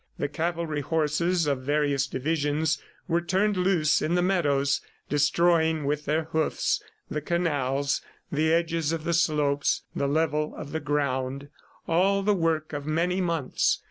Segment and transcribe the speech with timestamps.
[0.17, 6.23] The cavalry horses of various divisions were turned loose in the meadows, destroying with their
[6.23, 6.81] hoofs
[7.11, 8.01] the canals,
[8.31, 11.49] the edges of the slopes, the level of the ground,
[11.87, 13.79] all the work of many months.